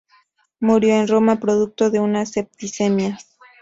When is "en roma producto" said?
0.95-1.91